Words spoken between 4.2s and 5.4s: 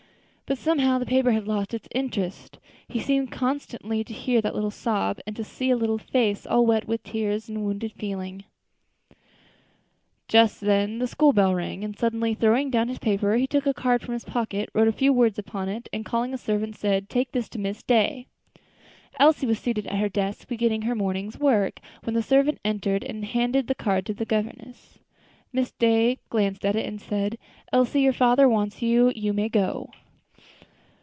that little sob, and